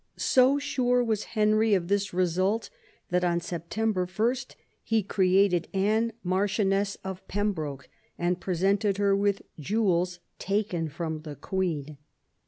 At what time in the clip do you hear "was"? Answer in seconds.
1.03-1.25